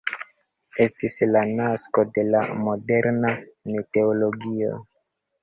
Estis 0.85 1.17
la 1.35 1.43
nasko 1.59 2.05
de 2.15 2.23
la 2.31 2.41
moderna 2.63 3.35
meteologio. 3.75 4.75